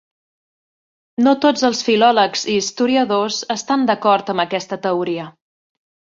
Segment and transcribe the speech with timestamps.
[1.27, 5.29] No tots els filòlegs i historiadors estan d'acord amb aquesta teoria.